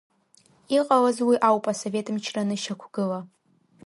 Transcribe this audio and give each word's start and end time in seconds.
Иҟалаз 0.77 1.17
уи 1.27 1.35
ауп 1.47 1.65
Асовет 1.71 2.07
мчра 2.15 2.41
анышьақәгыла. 2.45 3.19